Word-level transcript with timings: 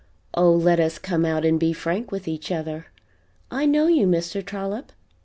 Oh, 0.33 0.49
let 0.51 0.79
us 0.79 0.97
come 0.97 1.25
out 1.25 1.45
and 1.45 1.59
be 1.59 1.73
frank 1.73 2.11
with 2.11 2.27
each 2.27 2.51
other: 2.51 2.87
I 3.51 3.67
know 3.67 3.85
you, 3.85 4.07
Mr. 4.07 4.43
Trollop. 4.43 4.91